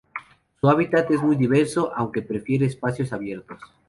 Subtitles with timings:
[0.59, 3.59] Su hábitat es muy diverso, aunque prefiere espacios abiertos.